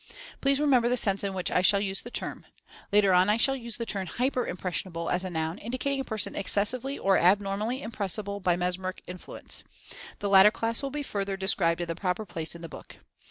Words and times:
Please 0.41 0.59
remember 0.59 0.89
the 0.89 0.97
sense 0.97 1.23
in 1.23 1.35
which 1.35 1.51
I 1.51 1.61
shall 1.61 1.79
use 1.79 2.01
the 2.01 2.09
term. 2.09 2.47
Later 2.91 3.13
on 3.13 3.29
I 3.29 3.37
shall 3.37 3.55
use 3.55 3.77
the 3.77 3.85
term 3.85 4.07
"hyper 4.07 4.47
impressionable" 4.47 5.11
as 5.11 5.23
a 5.23 5.29
noun, 5.29 5.59
indicating 5.59 5.99
a 5.99 6.03
person 6.03 6.35
excessively, 6.35 6.97
or 6.97 7.19
abnor 7.19 7.55
mally 7.55 7.83
impressible 7.83 8.39
by 8.39 8.55
mesmeric 8.55 9.03
influence. 9.05 9.63
The 10.17 10.27
latter 10.27 10.49
class 10.49 10.81
will 10.81 10.89
be 10.89 11.03
further 11.03 11.37
described 11.37 11.81
in 11.81 11.87
the 11.87 11.93
proper 11.93 12.25
place 12.25 12.55
in 12.55 12.63
the 12.63 12.67
book. 12.67 12.97